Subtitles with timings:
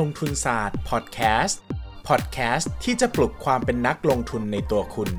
[0.00, 1.60] ลงทุนศาสตร์พอดแคสต์
[2.08, 5.16] พอดแคสต์ที่จะปลุกความเป็นนักลงทุนในตัวคุณ สว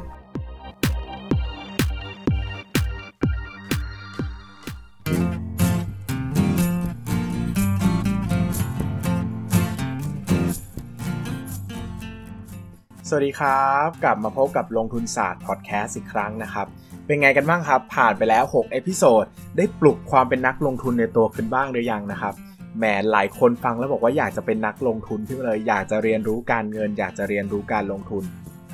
[13.17, 16.67] ัสดีครับ กลับมาพบกับลงทุนศาสตร์พอดแคสต์อีกครั้งนะครับ
[17.05, 19.23] เป็นไงกันบ้างครับ ผ่านไปแล้ว 6 episode
[19.57, 22.35] ได้ปลุกความเป็นนักลงทุนในตัวขึ้นบ้างหรือยังนะครับ
[22.77, 28.23] แหมหลายคนฟังแล้วบอกว่าอยากจะเป็นนักลงทุนขึ้นมาเลย อยากจะเรียนรู้การเงิน อยากจะเรียนรู้การลงทุน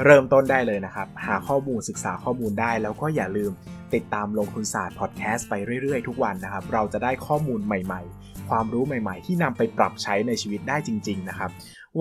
[0.06, 3.52] เริ่มต้นได้เลยนะครับ หาข้อมูลศึกษาข้อมูลได้ แล้วก็อย่าลืม
[3.94, 11.50] ติดตามลงทุนศาสตร์พอดแคสต์ไปเรื่อยๆ ทุกวันนะครับ เราจะได้ข้อมูลใหม่ๆ ความรู้ใหม่ๆ ที่นำไปปรับใช้ในชีวิตได้จริง ๆ นะครับ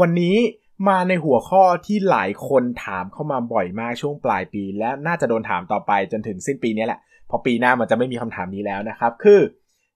[0.01, 0.37] วันนี้
[0.89, 9.41] มาในหัวข้อที่หลายคนถามเข้ามาบ่อยมากช่วงปลายปี และน่าจะโดนถามต่อไปจนถึงสิ้นปีนี้แหละเพราะปีหน้ามันจะไม่มีคำถามนี้แล้วนะครับ คือ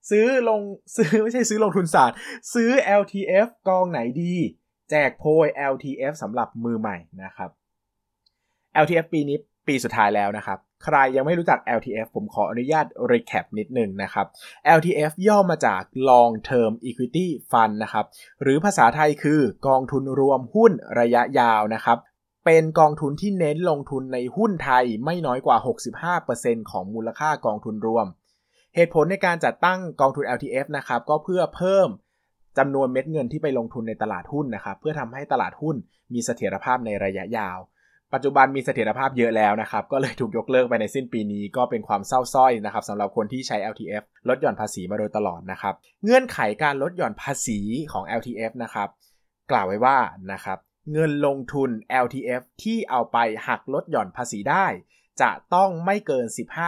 [0.09, 0.61] ซื้อลง
[0.95, 2.17] ซื้อไม่ใช่ซื้อลงทุนศาสตร์
[2.53, 2.69] ซื้อ
[3.01, 4.35] LTF กองไหนดี
[4.89, 7.49] แจกโพย LTF สำหรับมือใหม่นะครับ
[8.83, 9.37] LTF ปีนี้
[9.67, 14.25] ปีสุดท้ายแล้วนะครับ ใครยังไม่รู้จัก LTF ผมขออนุญาต recap นิดนึงนะครับ
[14.77, 18.05] LTF ย่อมาจาก Long Term Equity Fund นะครับ
[18.41, 21.97] หรือภาษาไทยคือกองทุนรวมหุ้นระยะยาวนะครับ
[22.45, 25.57] เป็นกองทุนที่เน้นลงทุนในหุ้นไทยไม่น้อยกว่า
[26.19, 28.07] 65%ของมูลค่ากองทุนรวม
[28.75, 31.89] เหตุผลในการจัดตั้งกองทุน LTF นะครับก็เพื่อเพิ่ม
[32.57, 35.75] จำนวนเม็ดเงินที่ไปลงทุนในตลาดหุ้นนะครับเพื่อทำให้ตลาดหุ้น
[36.13, 37.59] มีเสถียรภาพในระยะยาว
[38.13, 47.59] ปัจจุบันมีเสถียรภาพเยอะแล้วนะครับก็เลยถูกยกเลิกไปในสิ้นปีนี้ ก็เป็นความเศร้าส้อยนะครับสำหรับคนที่ใช้ LTF ลดหย่อนภาษีมาโดยตลอดนะครับเงื่อนไขการลดหย่อนภาษี
[47.91, 48.89] ของ LTF นะครับ
[49.51, 49.97] กล่าวไว้ว่า
[50.31, 50.57] นะครับ
[50.91, 51.69] เงินลงทุน
[52.05, 54.65] LTF ที่เอาไปหักลดหย่อนภาษีได้
[55.21, 56.25] จะต้องไม่เกิน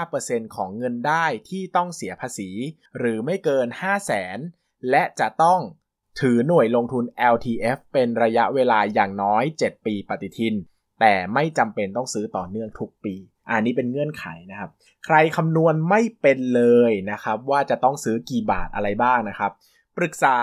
[0.07, 2.49] 15%ของเงินได้ที่ต้องเสียภาษี
[2.97, 4.37] หรือไม่เกิน 5 0 0แสน
[4.89, 5.59] และจะต้อง
[6.19, 10.55] ถือหน่วยลงทุน LTF เป็นระยะเวลาอย่างน้อย 7 ปีปฏิทิน
[10.99, 13.15] แต่ไม่จำเป็นต้องซื้อต่อเนื่องทุกปี
[13.51, 14.69] อันนี้เป็นเงื่อนไขนะครับ
[15.05, 19.51] ใครคำนวณไม่เป็นเลยนะครับ ว่าจะต้องซื้อกี่บาทอะไรบ้างนะครับ
[19.97, 20.37] ปรึกษา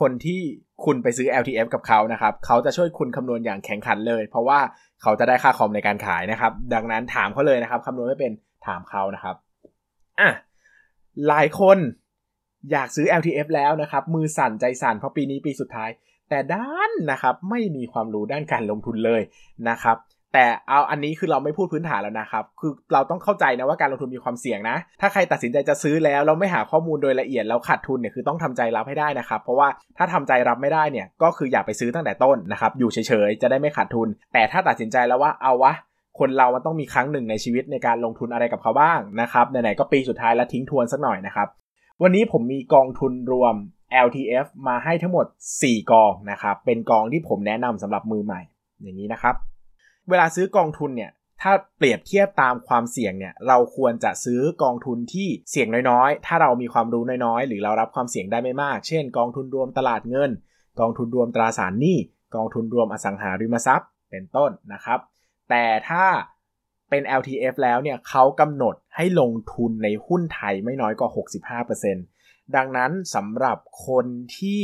[0.00, 0.40] คนที่
[0.84, 4.60] คุณไปซื้อ LTF กับเขานะครับ เขาจะช่วยคุณคำนวณอย่างแข็งขันเลย เพราะว่า
[5.02, 8.32] เขาจะได้ค่าคอมในการขายนะครับ ดังนั้นถามเขาเลยนะครับคำนวณไม่เป็น
[8.66, 9.36] ถามเขานะครับ
[10.20, 10.30] อะ
[11.28, 11.78] หลายคน
[12.70, 15.90] อยากซื้อ LTF แล้วนะครับ มือสั่นใจสั่นเพราะปีนี้ปีสุดท้าย
[16.28, 19.22] แต่ด้านนะครับไม่มีความรู้ด้านการลงทุนเลย
[19.68, 19.96] นะครับ
[20.34, 35.72] แต่เอาอันนี้คือเราไม่พูดพื้นฐานแล้วนะครับ คือเราต้องเข้าใจนะว่าการลงทุนมีความเสี่ยงนะ ถ้าใครตัดสินใจจะซื้อแล้วเราไม่หาข้อมูลโดยละเอียดแล้วขาดทุนเนี่ยคือต้องทำใจรับให้ได้นะครับ เพราะว่าถ้าทำใจรับไม่ได้เนี่ยก็คืออย่าไปซื้อตั้งแต่ต้นนะครับอยู่เฉยๆจะได้ไม่ขาดทุน แต่ถ้าตัดสินใจแล้วว่าเอาวะ
[36.18, 41.48] คนเรามันต้องมีครั้งหนึ่งในชีวิตในการลงทุนอะไรกับเขาบ้างนะครับไหนๆก็ปีสุดท้ายแล้วทิ้งทวนสักหน่อยนะครับ
[42.02, 43.54] วันนี้ผมมีกองทุนรวม
[44.06, 45.26] LTF มาให้ทั้งหมด
[45.58, 48.40] 4 กองนะครับเป็นกองที่ผมแนะนำสำหรับมือใหม่
[48.82, 49.34] อย่างนี้นะครับ
[50.08, 51.10] เวลาซื้อกองทุนเนี่ย
[51.42, 60.30] ถ้าเปรียบเทียบตามความเสี่ยงเนี่ยเราควรจะซื้อกองทุนที่เสี่ยงน้อยๆ ถ้าเรามีความรู้น้อยๆ หรือเรารับความเสี่ยงได้ไม่มาก เช่น กองทุนรวมตลาดเงิน
[60.80, 61.98] กองทุนรวมตราสารหนี้
[62.34, 64.98] กองทุนรวมอสังหาริมทรัพย์ เป็นต้นนะครับ
[65.50, 66.04] แต่ถ้า
[66.90, 71.10] เป็น LTF แล้วเนี่ยเขากำหนดให้ลงทุนในหุ้นไทยไม่น้อยกว่า
[71.62, 74.06] 65%ดังนั้นสำหรับคน
[74.38, 74.62] ที่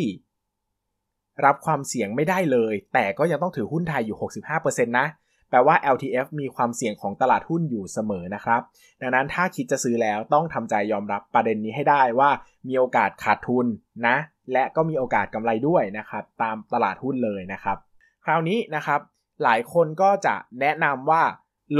[1.44, 4.18] รับความเสี่ยงไม่ได้เลย แต่ก็ยังต้องถือหุ้นไทยอยู่
[4.56, 5.25] 65%นะแป
[5.58, 8.60] ลว่า LTF มีความเสี่ยงของตลาดหุ้นอยู่เสมอนะครับ
[9.00, 12.30] ดังนั้นถ้าคิดจะซื้อแล้วต้องทำใจยอมรับประเด็นนี้ให้ได้ว่า
[12.68, 13.66] มีโอกาสขาดทุน
[14.06, 14.16] นะ
[14.52, 17.76] และก็มีโอกาสกำไรด้วยนะครับ ตามตลาดหุ้นเลยนะครับ
[18.24, 19.00] คราวนี้นะครับ
[19.42, 21.22] หลายคนก็จะแนะนำว่า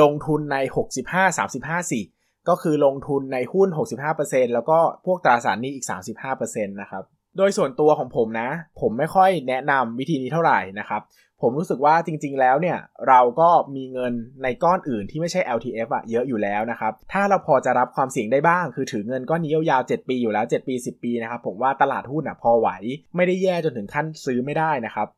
[0.03, 0.57] ลงทุนใน
[0.97, 3.69] 65 35 4ก็คือลงทุนในหุ้น
[4.13, 5.87] 65%แล้วก็พวกตราสารหนี้อีก
[6.27, 7.03] 35%นะครับ
[7.37, 8.49] โดยส่วนตัวของผมนะ
[8.81, 11.03] ผมไม่ค่อยแนะนำวิธีนี้เท่าไหร่นะครับ
[11.43, 22.69] ผมรู้สึกว่าจริง ๆ แล้วเนี่ยเราก็มีเงินในก้อนอื่นที่ไม่ใช่ LTF อะเยอะอยู่แล้วนะครับ ถ้าเราพอจะรับความเสี่ยงได้บ้าง คือถือเงินก้อนนี้ยาวๆ7ปีอยู่แล้ว 7 ปี 10 ปีนะครับผมว่าตลาดหุ้นอะพอไหว
[23.17, 25.09] ไม่ได้แย่จนถึงขั้นซื้อไม่ได้นะครับ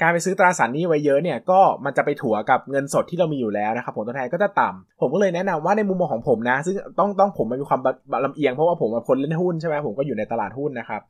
[0.00, 7.80] การไปซื้อตราสารนี้ไว้เยอะเนี่ยก็มันจะไปถัวกับเงินสดที่เรามีอยู่แล้วนะครับผลตอบแทนก็จะต่ำผมก็เลยแนะนำว่าในมุมมองของผมนะ ซึ่งต้องต้องผมมันมีความ
[8.24, 11.00] ลำเอียงเพราะว่าผมเป็นคนเล่นหุ้นใช่ไหมผมก็อยู่ในตลาดหุ้นนะครับ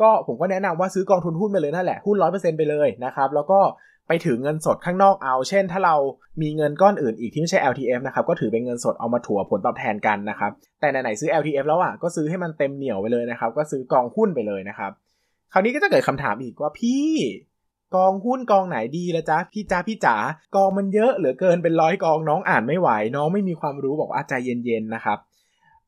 [0.00, 3.60] ก็ผมก็แนะนำว่าซื้อกองทุนหุ้นไปเลยนั่นแหละหุ้นร้อยเปอร์เซ็นต์ไปเลยนะครับแล้วก็
[4.08, 5.96] ไปถือเงินสดข้างนอกเอา เช่น ถ้าเรา
[6.42, 10.50] มีเงินก้อนอื่นอีกที่ไม่ใช่ LTF นะครับ ก็ถือเป็นเงินสดเอามาถัวผลตอบแทนกันนะครับ
[10.80, 14.92] แต่ไหนๆซื้อ LTF แล้วอะ ก็ซื้อให้มันเต็มเหนียวไปเลยนะครับ ก็ซื้อกองหุ้นไปเลยนะครับ
[15.52, 17.08] คราวนี้ก็จะเกิดคำถามอีกว่าพี่
[17.96, 20.16] กองหุ้นกองไหนดีละจ๊ะพี่จ้าพี่จ๋า
[20.56, 25.18] กองมันเยอะเหลือเกินเป็นร้อยกองน้องอ่านไม่ไหว น้องไม่มีความรู้บอกว่าใจเย็นๆนะครับ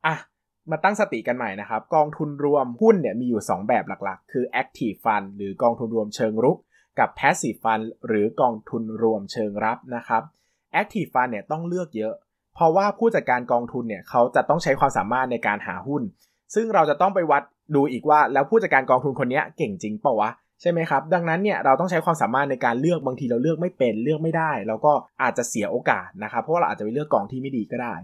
[0.07, 0.15] อะ
[0.71, 6.59] มาตั้งสติกันใหม่นะครับ กองทุนรวมหุ้นเนี่ยมีอยู่ 2 แบบหลักๆ คือ active fund หรือกองทุนรวมเชิงรุก
[6.99, 10.23] กับ passive fund หรือกองทุนรวมเชิงรับนะครับ
[10.81, 12.15] active fund เนี่ยต้องเลือกเยอะ
[12.55, 16.03] เพราะว่าผู้จัดการกองทุนเนี่ยเขาจะต้องใช้ความสามารถในการหาหุ้น
[16.55, 17.43] ซึ่งเราจะต้องไปวัด
[17.75, 27.95] ดูอีกว่าแล้วผู้จัดการกองทุนคนนี้เก่งจริงเปล่าวะใช่ไหมครับ ดังนั้นเนี่ยเราต้องใช้ความสามารถในการเลือกบางทีเราเลือกไม่เป็นเลือกไม่ได้แล้วก็อาจจะเสียโอกาสนะครับเพราะว่าเราอาจจะไปเลือกกองที่ไม่ดีก็ได้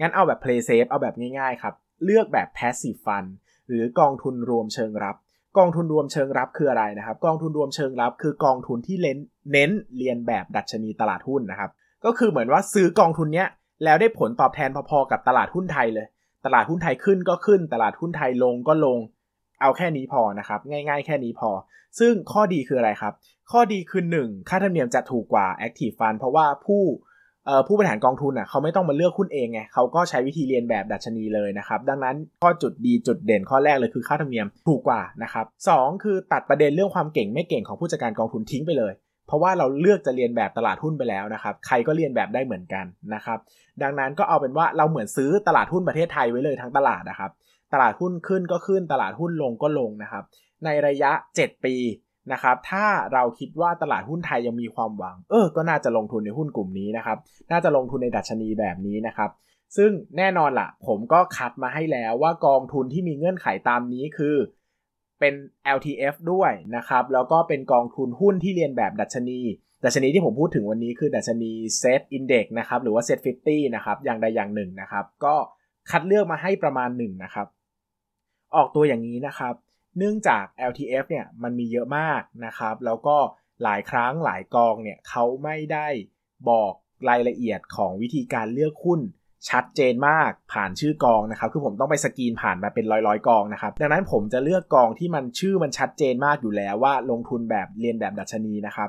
[0.00, 1.74] งั้นเอาแบบ play safe เอาแบบง่ายๆครับ
[2.04, 3.28] เลือกแบบ passive fund
[3.68, 5.16] หรือกองทุนรวมเชิงรับ
[5.58, 9.18] กองทุนรวมเชิงรับคืออะไรนะครับ กองทุนรวมเชิงรับ คือกองทุนที่เน้น
[9.52, 11.70] เน้นเรียนแบบดัชนีตลาดหุ้นนะครับ
[12.04, 13.48] ก็คือเหมือนว่าซื้อกองทุนเนี้ย
[13.84, 16.06] แล้วได้ผลตอบแทนพอๆกับตลาดหุ้นไทยเลย
[16.44, 18.98] ตลาดหุ้นไทยขึ้นก็ขึ้น ตลาดหุ้นไทยลงก็ลง
[19.60, 21.50] เอาแค่นี้พอนะครับ ง่ายๆ แค่นี้พอ
[21.98, 23.14] ซึ่งข้อดีคืออะไรครับ
[23.50, 26.82] ข้อดีคือ 1 ค่าธรรมเนียมจะถูกกว่า Active Fund เพราะว่าผู้
[27.66, 35.70] ผู้บริหารกองทุนอะเขาไม่ต้องมาเลือกหุ้นเองไงเขาก็ใช้วิธีเรียนแบบดัชนีเลยนะครับดังนั้นข้อจุดดีจุดเด่นข้อแรกเลยคือค่าธรรมเนียมถูกกว่านะครับส
[36.04, 38.92] คือตัดประเด็นเรื่องความเก่งไม่เก่งของผู้จัดการกองทุนทิ้งไปเลย
[39.26, 42.84] เพราะว่าเราเลือกจะเรียนแบบตลาดหุ้นไปแล้วนะครับใครก็เรียนแบบได้เหมือนกัน
[43.14, 43.38] นะครับ
[43.82, 47.30] ดังนั้นก็เอาเป็นว่าเราเหมือนซื้อตลาดหุ้นประเทศไทยไว้เลยทั้งตลาดนะครับ
[47.72, 50.24] ตลาดหุ้นขึ้นก็ขึ้นตลาดหุ้นลงก็ลงนะครับ
[50.64, 51.10] ในระยะ
[51.40, 51.74] 7 ปี
[52.32, 57.18] นะครับถ้าเราคิดว่าตลาดหุ้นไทยยังมีความหวัง เออ ก็น่าจะลงทุนในหุ้นกลุ่มนี้นะครับ
[57.50, 59.30] น่าจะลงทุนในดัชนีแบบนี้นะครับ
[59.76, 64.36] ซึ่งแน่นอนละ่ะ ผมก็คัดมาให้แล้วว่ากองทุนที่มีเงื่อนไขตามนี้คือ
[65.20, 65.34] เป็น
[65.76, 69.40] LTF ด้วยนะครับ แล้วก็เป็นกองทุนหุ้นที่เรียนแบบดัชนี
[69.84, 75.34] ดัชนีที่ผมพูดถึงวันนี้คือดัชนี Set Index นะครับ หรือว่า Set 50 นะครับ อย่างใดอย่างหนึ่งนะครับ ก็
[75.90, 77.46] คัดเลือกมาให้ประมาณหนึ่งนะครับ
[78.56, 79.54] ออกตัวอย่างนี้นะครับ
[79.98, 83.16] เนื่องจาก LTF เนี่ยมันมีเยอะมากนะครับ แล้วก็
[83.62, 85.88] หลายครั้งหลายกองเนี่ยเขาไม่ได้
[86.50, 86.72] บอก
[87.08, 89.00] รายละเอียดของวิธีการเลือกหุ้น
[89.50, 98.88] ชัดเจนมากผ่านชื่อกองนะครับ คือผมต้องไปสกรีนผ่านมาเป็นร้อยร้อยกองนะครับ ดังนั้นผมจะเลือกกองที่มันชื่อมันชัดเจนมากอยู่แล้วว่าลงทุนแบบเรียนแบบดัชนีนะครับ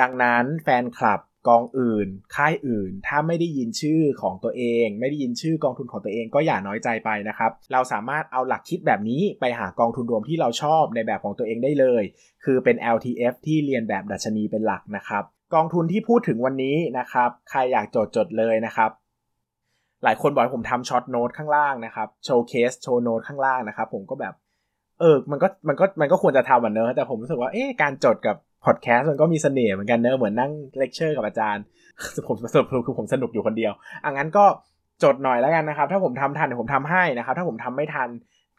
[0.00, 12.02] ดังนั้นแฟนคลับ กองอื่น ค่ายอื่น ถ้าไม่ได้ยินชื่อของตัวเอง ไม่ได้ยินชื่อกองทุนของตัวเองก็อย่าน้อยใจไปนะครับ เราสามารถเอาหลักคิดแบบนี้ไปหากองทุนรวมที่เราชอบในแบบของตัวเองได้เลย
[12.44, 18.90] คือเป็น LTF ที่เรียนแบบดัชนีเป็นหลักนะครับ กองทุนที่พูดถึงวันนี้นะครับ ใครอยากจดจดเลยนะครับ
[20.04, 24.34] หลายคนบอกให้ผมทำช็อตโน้ตข้างล่างนะครับโชว์เคสโชว์โน้ตข้างล่างนะครับ ผมก็แบบ
[25.00, 31.64] เออ มันก็มันก็มันก็ควรจะทำอะเนอะแต่ผมรู้สึกว่าเอ๊ะการจดกับ พอดแคสต์มันก็มีเสน่ห์เหมือนกันเนอะเหมือนนั่งเลคเชอร์กับอาจารย์
[32.28, 33.72] ผมสรุปคือผมสนุกอยู่คนเดียว
[34.04, 34.46] อะงั้นก็
[35.02, 38.08] จดหน่อยแล้วกันนะครับ ถ้าผมทำทันผมทำให้นะครับ ถ้าผมทำไม่ทัน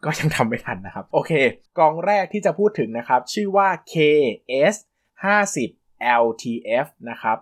[0.05, 1.31] ก็ยังทำไม่ทันนะครับ โอเค
[1.79, 4.75] กองแรกที่จะพูดถึงนะครับ ชื่อว่า KS
[5.45, 7.37] 50 LTF นะครับ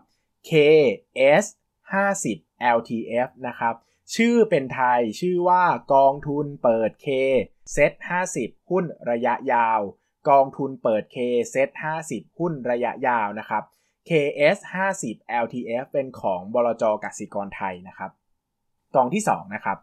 [0.50, 1.46] KS
[1.94, 3.76] 50 LTF นะครับ
[4.16, 5.64] ชื่อเป็นไทยชื่อว่า
[5.94, 7.08] กองทุนเปิด K
[7.74, 9.82] SET50 หุ้นระยะยาว
[10.30, 11.18] กองทุนเปิด K
[11.52, 13.64] SET50 หุ้นระยะยาวนะครับ
[14.10, 14.58] KS
[14.98, 18.12] 50 LTF เป็นของบลจกสิกรไทยนะครับ
[18.96, 19.78] กองที่ 2 นะครับ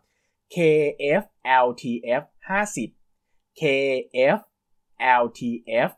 [0.55, 1.23] KF
[1.67, 4.39] LTF 50 KF
[5.23, 5.91] LTF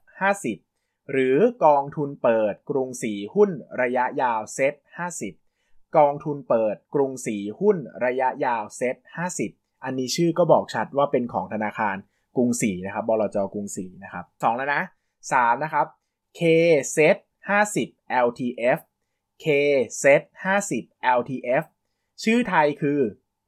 [0.46, 3.50] 50 หรือกองทุนเปิดกรุงศรีหุ้น
[3.80, 11.96] ระยะยาว SET50 กองทุนเปิดกรุงศรีหุ้นระยะยาว SET50 อันนี้ชื่อก็บอกชัดว่าเป็นของธนาคาร
[12.36, 14.82] กรุงศรีนะครับบลจกรุงศรีนะครับสองแล้วนะ
[15.32, 15.86] สามนะครับ
[16.38, 16.40] K
[16.96, 17.16] set
[17.48, 18.78] 50 LTF
[19.44, 19.46] K
[20.02, 20.22] set
[20.68, 21.64] 50 LTF
[22.22, 23.00] ชื่อไทยคือ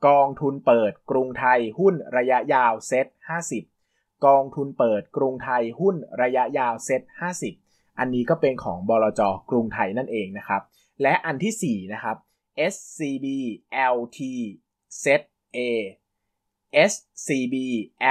[0.06, 10.62] กองทุนเปิดกรุงไทยหุ้นระยะยาว SET50 กองทุนเปิดกรุงไทยหุ้นระยะยาว SET50 อันนี้ก็เป็นของบลจกรุงไทยนั่นเองนะครับ
[11.02, 12.16] และอันที่ 4 นะครับ
[12.72, 13.26] SCB
[13.94, 14.18] LT
[15.02, 15.22] Set
[15.56, 15.58] A
[16.92, 17.54] SCB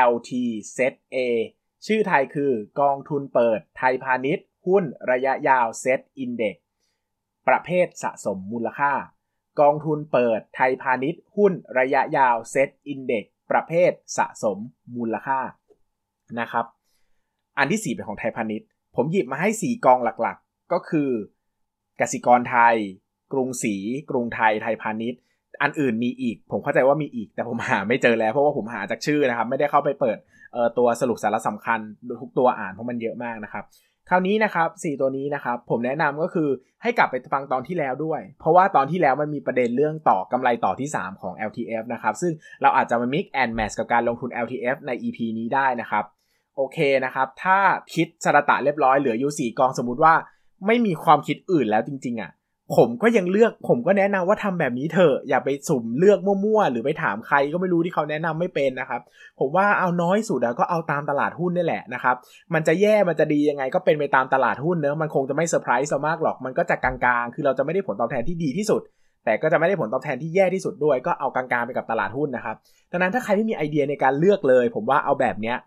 [0.10, 0.31] LT
[0.75, 1.17] Set A
[1.86, 6.55] ชื่อไทยคือกองทุนเปิดไทยพาณิชย์ หุ้นระยะยาว Set Index
[7.48, 8.93] ประเภทสะสมมูลค่า
[9.60, 14.57] กองทุนเปิดไทยพาณิชย์ หุ้นระยะยาว Set Index ประเภทสะสม
[14.95, 15.39] มูลค่า
[16.39, 16.65] นะครับ
[17.57, 21.12] อันที่ 4 เป็นของไทยพาณิชย์ ผมหยิบมาให้ 4 กองหลักๆ ก็คือ
[22.00, 22.75] กสิกรไทย
[23.34, 23.75] กรุงศรี
[24.10, 25.22] กรุงไทยไทยพาณิชย์
[25.62, 30.17] อันอื่นมีอีก ผมเข้าใจว่ามีอีก แต่ผมหาไม่เจอแล้ว เพราะว่าผมหาจากชื่อนะครับ ไม่ได้เข้าไปเปิด
[30.77, 31.79] ตัวสรุปสาระสำคัญ
[32.21, 33.63] ทุกตัวอ่านเพราะมันเยอะมากนะครับ
[34.09, 36.50] คราวนี้นะครับ4ตัวนี้นะครับ ผมแนะนำก็คือ
[36.83, 46.03] ให้กลับไปฟังตอนที่แล้วด้วย เพราะว่าตอนที่แล้วมันมีประเด็นเรื่องต่อกำไรต่อที่ 3 ของ LTF นะครับ ซึ่งเราอาจจะมา mix and match กับการลงทุน LTF ใน EP นี้ได้นะครับ
[46.55, 47.57] โอเคนะครับ ถ้า
[47.93, 50.13] คิดสระตะเรียบร้อยเหลืออยู่4กองสมมุติว่า
[50.67, 52.31] ไม่มีความคิดอื่นแล้วจริง ๆอะ
[52.75, 59.01] ผมก็ยังเลือกผมก็แนะนำว่าทำแบบนี้เถอะอย่าไปสุ่มเลือกมั่วๆ หรือไปถามใครก็ไม่รู้ที่เขาแนะนำไม่เป็นนะครับ
[59.39, 62.15] ผมว่าเอาน้อยสุดก็เอาตามตลาดหุ้นนี่แหละนะครับ
[62.53, 68.81] มันจะแย่มันจะดียังไงก็เป็นไปตามตลาดหุ้นเนอะมันคงจะไม่เซอร์ไพรส์มากหรอกมันก็จะกลางๆ คือเราจะไม่ได้ผลตอบแทนที่ดีที่สุด
[69.25, 72.55] แต่ก็จะไม่ได้ผลตอบแทนที่แย่ที่สุดด้วย ก็เอากลางๆไปกับตลาดหุ้นนะครับ
[72.91, 75.57] ดังนั้นถ้าใครไม่มีไอเดียในการเลือกเลย ผมว่าเอาแบบเนี้ย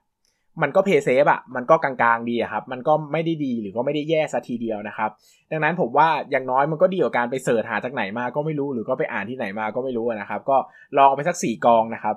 [0.63, 5.11] มันก็เพย์เซฟอะมันก็กลางๆดีครับ มันก็ไม่ได้ดีหรือก็ไม่ได้แย่ซะทีเดียวนะครับ
[5.51, 10.57] ดังนั้นผมว่าอย่างน้อยมันก็ดีกว่าการไปเสิร์ชหาจากไหนมาก็ไม่รู้หรือก็ไปอ่านที่ไหนมาก็ไม่รู้นะครับ ก็
[10.99, 12.17] ลองไปสักสี่กองนะครับ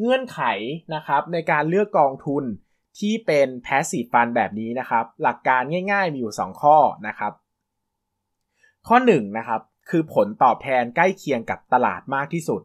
[0.00, 0.40] เงื่อนไข
[0.94, 2.44] นะครับในการเลือกกองทุน
[2.98, 6.76] ที่เป็น passive fund แบบนี้นะครับ หลักการง่ายๆมีอยู่ 2 ข้อ
[7.08, 7.32] นะครับ
[8.88, 12.62] ข้อ1นะครับคือผลตอบแทนใกล้เคียงกับตลาดมากที่สุด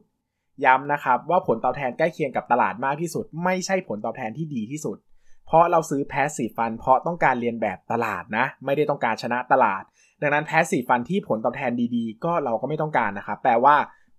[0.66, 4.98] ย้ำนะครับว่าผลตอบแทนใกล้เคียงกับตลาดมากที่สุด ไม่ใช่ผลตอบแทนที่ดีที่สุด
[5.46, 9.84] เพราะเราซื้อ passive fund เพราะต้องการเรียนแบบตลาดนะ ไม่ได้ต้องการชนะตลาด
[10.22, 13.76] ดังนั้น passive fund ที่ผลตอบแทนดีๆ ก็เราก็ไม่ต้องการนะครับแปลว่า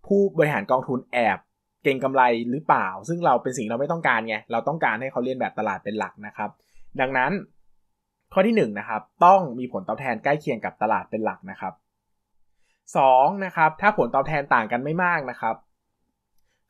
[0.06, 1.38] ผู้บริหารกองทุนแอบ
[1.84, 6.50] เก่งกำไรหรือเปล่า ซึ่งเราเป็นสิ่งเราไม่ต้องการไงเราต้องการให้เขาเรียนแบบตลาดเป็นหลักนะครับ
[7.00, 7.32] ดังนั้น
[8.32, 11.72] ข้อที่1นนะครับต้องมีผลตอบแทนใกล้เคียงกับตลาดเป็นหลักนะครับ
[12.58, 15.54] 2นะครับถ้าผลตอบแทนต่างกันไม่มากนะครับ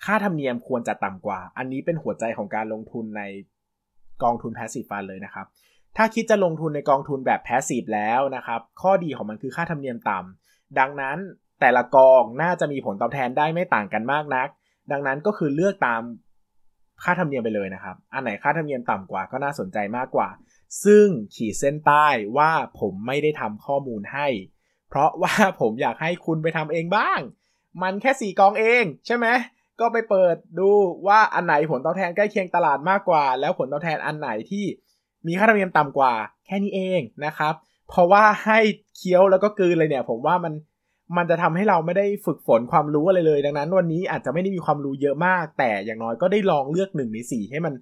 [0.05, 3.23] ค่าธรรมเนียมควรจะต่ำกว่า อันนี้เป็นหัวใจของการลงทุนใน
[4.23, 5.47] กองทุน passive fund เลยนะครับ
[5.97, 11.19] ถ้าคิดจะลงทุนในกองทุนแบบ passive แล้วนะครับ ข้อดีของมันคือค่าธรรมเนียมต่ำดังนั้น
[11.61, 14.49] แต่ละกองน่าจะมีผลตอบแทนได้ไม่ต่างกันมากนัก
[14.93, 16.03] ดังนั้นก็คือเลือกตาม
[17.03, 20.29] ค่าธรรมเนียมไปเลยนะครับ อันไหนค่าธรรมเนียมต่ำกว่าก็น่าสนใจมากกว่า
[20.85, 22.07] ซึ่งขีดเส้นใต้
[22.39, 24.29] ว่าผมไม่ได้ทำข้อมูลให้
[24.89, 27.21] เพราะว่าผมอยากให้คุณไปทำเองบ้าง
[27.83, 29.27] มันแค่สี่กองเองใช่ไหม
[29.81, 30.69] ก็ไปเปิดดู
[31.07, 34.65] ว่าอันไหนผลตอบแทนใกล้เคียงตลาดมากกว่า แล้วผลตอบแทนอันไหนที่
[35.27, 36.13] มีค่าธรรมเนียมต่ำกว่า
[36.47, 37.55] แค่นี้เองนะครับ
[37.89, 38.59] เพราะว่าให้
[38.97, 40.55] เคี้ยวแล้วก็กืนเลยเนี่ย ผมว่ามัน
[41.17, 47.75] มันจะทำให้เราไม่ได้ฝึกฝนความรู้อะไรเลย ดังนั้น วันนี้อาจจะไม่ได้มีความรู้เยอะมาก แต่อย่างน้อยก็ได้ลองเลือกหนึ่งในสี่ให้มัน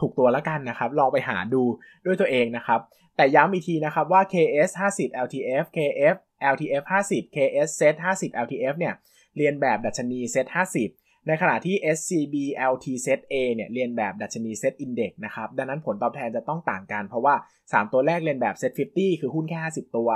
[0.00, 1.62] ถูกตัวแล้วกันนะครับ ลองไปหาดู
[2.04, 2.80] ด้วยตัวเองนะครับ
[3.16, 6.16] แต่ย้ำอีกทีนะครับว่า KS 50 LTF KF
[6.52, 8.94] LTF 50 KS Set 50 LTF เนี่ย
[9.36, 12.34] เรียนแบบดัชนี Set 50 ในขณะที่ SCB
[12.72, 19.96] LT Set A เนี่ยเรียนแบบดัชนี Set Index นะครับ ดังนั้นผลตอบแทนจะต้องต่างกัน เพราะว่า 3 ตัวแรกเรียนแบบ Set 50 คือหุ้นแค่ 50
[19.96, 20.10] ตัว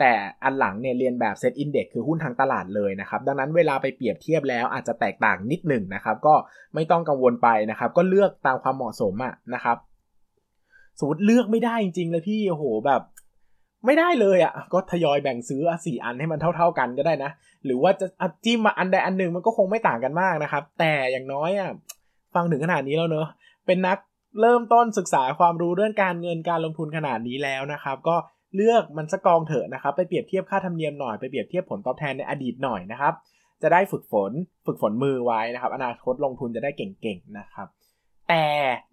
[0.00, 0.12] แต่
[0.44, 6.34] อันหลังเนี่ยเรียนแบบ Set Index คือหุ้นทั้งตลาดเลยนะครับ ดังนั้นเวลาไปเปรียบเทียบแล้วอาจจะแตกต่างนิดหนึ่งนะครับ ก็
[6.74, 9.76] ไม่ต้องกังวลไปนะครับ ก็เลือกตามความเหมาะสมอะนะครับ
[10.98, 13.02] สมมติเลือกไม่ได้จริงๆเลยพี่โอ้โหแบบ
[13.86, 17.30] ไม่ได้เลยอะ่ะก็ทยอยแบ่งซื้อสี่อันให้มันเท่า ๆกันก็ได้นะ
[17.64, 18.06] หรือว่าจะ
[18.44, 21.70] จิ้มมาอันใดอันหนึ่งมันก็คงไม่ต่างกันมากนะครับ แต่อย่างน้อยอะ่ะ
[22.34, 23.26] ฟังถึงขนาดนี้แล้วเนอะ
[23.66, 23.98] เป็นนัก
[24.40, 28.16] เริ่มต้นศึกษาความรู้เรื่องการเงินการลงทุนขนาดนี้แล้วนะครับ ก็
[28.56, 33.14] เลือกมันสกองเถอะนะครับ ไปเปรียบเทียบค่าธรรมเนียมหน่อยไปเปรียบเทียบผลตอบแทนในอดีตหน่อยนะครับ
[33.62, 34.32] จะได้ฝึกฝน
[34.66, 37.68] ฝึกฝนมือไว้นะครับ อนาคตลงทุนจะได้เก่งๆนะครับ
[38.28, 38.44] แต่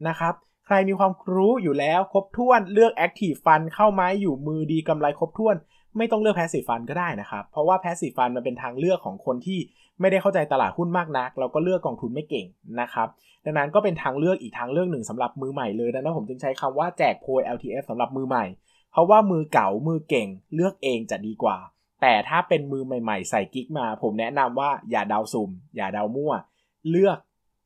[0.07, 0.33] นะครับ
[0.67, 5.55] ใครมีความรู้อยู่แล้วครบถ้วนเลือก Active Fund เข้าไม้อยู่มือดีกำไรครบถ้วน
[5.97, 9.59] ไม่ต้องเลือก Passive Fund ก็ได้นะครับ เพราะว่า Passive Fund มันเป็นทางเลือกของคนที่
[9.99, 12.45] ไม่ได้เข้าใจตลาดหุ้นมากนัก เราก็เลือกกองทุนไม่เก่ง
[12.81, 13.07] นะครับ
[13.45, 18.45] ดังนั้นก็เป็นทางเลือกอีกทางเลือกหนึ่งสำหรับมือใหม่เลยดังนั้นผมจึงใช้คำว่าแจกโพย LTF สำหรับมือใหม่
[18.91, 21.57] เพราะว่ามือเก่ามือเก่งเลือกเองจะดีกว่า
[22.01, 26.33] แต่ถ้าเป็นมือใหม่ ๆ ใส่กิ๊กมา ผมแนะนำว่าอย่าเดาสุ่ม อย่าเดามั่ว
[26.89, 27.17] เลือก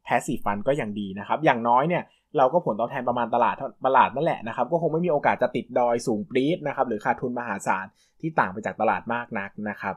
[0.05, 2.03] Passive Fund ก็ยังดีนะครับอย่างน้อยเนี่ย
[2.37, 3.55] เราก็ผลตอบแทนประมาณตลาด
[3.85, 7.85] ตลาดนั่นแหละนะครับ ก็คงไม่มีโอกาสจะติดดอยสูงปรี๊ดนะครับ หรือขาดทุนมหาศาล
[8.21, 9.95] ที่ต่างไปจากตลาดมากนักนะครับ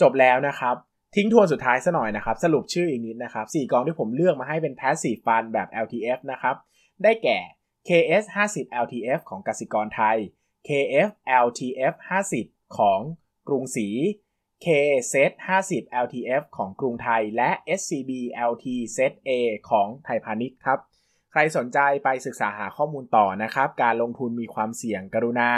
[0.00, 0.74] จบแล้วนะครับ
[1.16, 6.56] ทิ้งทวนสุดท้ายซะหน่อยนะครับ สรุปชื่ออีกนิดนะครับ4กองที่ผมเลือกมาให้เป็น passive fund แบบ LTF นะครับ
[7.02, 7.38] ได้แก่
[7.88, 10.16] KS 50 LTF ของกสิกรไทย
[10.68, 11.08] KF
[11.44, 11.94] LTF
[12.34, 13.00] 50 ของ
[13.48, 13.88] กรุงศรี
[14.64, 14.66] K
[15.12, 15.32] Set
[15.66, 18.10] 50 LTF ของกรุงไทย และ SCB
[18.50, 19.30] LT Set A
[19.70, 20.78] ของไทยพาณิชย์ครับ
[21.32, 25.50] ใครสนใจไปศึกษาหาข้อมูลต่อนะครับ การลงทุนมีความเสี่ยงกรุณา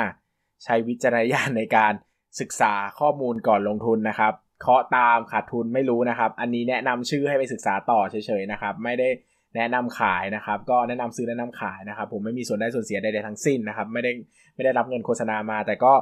[0.64, 1.92] ใช้วิจารณญาณในการ
[2.40, 9.08] ศึกษาข้อมูลก่อนลงทุนนะครับเคาะตามขาดทุนไม่รู้นะครับ อันนี้แนะนำชื่อให้ไปศึกษาต่อเฉยๆนะครับ ไม่ได้
[9.56, 14.12] แนะนำขายนะครับ ก็แนะนำซื้อแนะนำขายนะครับ ผมไม่มีส่วนได้ส่วนเสียใดๆทั้งสิ้นนะครับ ไม่ได้
[14.54, 15.92] ไม่ได้รับเงินโฆษณามา แต่ก็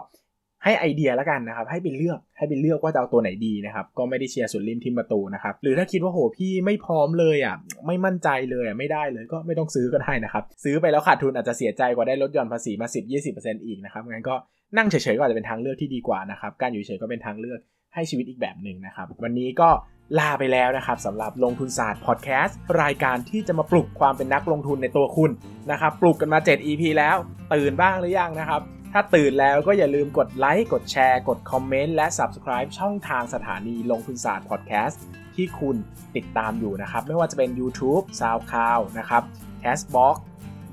[0.64, 12.86] ให้ไอเดียแล้วกันนะครับ ให้ไปเลือกให้ไปเลือกว่าจะเอาตัวไหนดีนะครับ ก็ไม่ได้เชียร์สุดริมทิมประตูนะครับ หรือถ้าคิดว่าโหพี่ไม่พร้อมเลยอะ ไม่มั่นใจเลยอะไม่ได้เลยก็ไม่ต้องซื้อก็ได้นะครับ ซื้อไปแล้วขาดทุนอาจจะเสียใจกว่าได้ลดหย่อนภาษีมา
[13.26, 14.34] 10-20%อีกนะครับงั้นก็
[14.76, 17.60] นั่งเฉยๆก็อาจจะเป็นทางเลือกที่ดีกว่านะครับ การอยู่เฉยก็เป็นทางเลือก
[17.94, 19.70] ให้ชีวิตอีกแบบหนึ่งนะครับ วันนี้ก็
[20.18, 25.30] ลาไปแล้วนะครับสำหรับลงทุนศาสตร์พอดแคสต์รายการที่จะมาปลุกความเป็นนักลงทุนในตัวคุณ
[25.70, 27.16] นะครับ ปลุกกันมา 7 EP แล้ว
[27.54, 28.62] ตื่นบ้างหรือยังนะครับ
[28.92, 35.02] ถ้าตื่นแล้วก็อย่าลืมกดไลค์ กดแชร์ กดคอมเมนต์ และ Subscribe ช่องทางสถานีลงทุนศาสตร์พอดแคสต์
[35.34, 35.76] ที่คุณ
[36.16, 39.22] ติดตามอยู่นะครับ ไม่ว่าจะเป็น YouTube, SoundCloud นะครับ
[39.62, 40.16] Castbox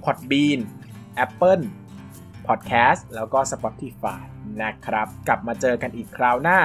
[0.04, 0.60] Podbean
[1.26, 1.64] Apple
[2.48, 4.22] Podcast แล้วก็ Spotify
[4.64, 6.60] นะครับ กลับมาเจอกันอีกคราวหน้า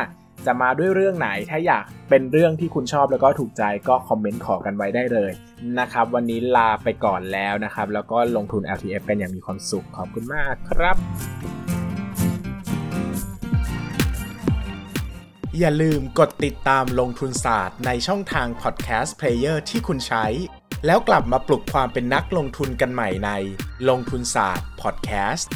[0.46, 5.32] จะมาด้วยเรื่องไหนถ้าอยากเป็นเรื่องที่คุณชอบแล้วก็ถูกใจก็คอมเมนต์ขอกันไว้ได้เลย
[5.78, 10.96] นะครับ วันนี้ลาไปก่อนแล้วนะครับ แล้วก็ลงทุน LTF กันอย่างมีความสุขขอบคุณมากครับ
[15.58, 20.26] อย่าลืมกดติดตามลงทุนศาสตร์ในช่องทาง Podcast Player ที่คุณใช้
[20.86, 23.30] แล้วกลับมาปลุกความเป็นนักลงทุนกันใหม่ใน
[23.88, 25.48] ลงทุนศาสตร์ Podcast